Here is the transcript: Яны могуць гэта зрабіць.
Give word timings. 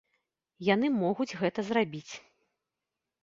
Яны 0.67 0.87
могуць 1.03 1.37
гэта 1.41 1.65
зрабіць. 1.69 2.09